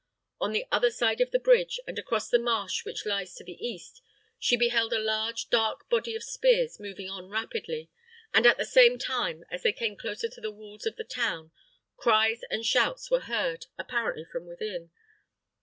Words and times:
On 0.39 0.51
the 0.51 0.65
other 0.71 0.89
side 0.89 1.21
of 1.21 1.29
the 1.29 1.37
bridge, 1.37 1.79
and 1.85 1.99
across 1.99 2.27
the 2.27 2.39
marsh 2.39 2.83
which 2.83 3.05
lies 3.05 3.35
to 3.35 3.43
the 3.43 3.63
east, 3.63 4.01
she 4.39 4.57
beheld 4.57 4.93
a 4.93 4.99
large, 4.99 5.51
dark 5.51 5.87
body 5.89 6.15
of 6.15 6.23
spears 6.23 6.79
moving 6.79 7.07
on 7.07 7.29
rapidly, 7.29 7.91
and 8.33 8.47
at 8.47 8.57
the 8.57 8.65
same 8.65 8.97
time, 8.97 9.45
as 9.51 9.61
they 9.61 9.71
came 9.73 9.95
closer 9.95 10.27
to 10.27 10.41
the 10.41 10.49
walls 10.49 10.87
of 10.87 10.95
the 10.95 11.03
town, 11.03 11.51
cries 11.97 12.41
and 12.49 12.65
shouts 12.65 13.11
were 13.11 13.19
heard, 13.19 13.67
apparently 13.77 14.25
from 14.25 14.47
within. 14.47 14.89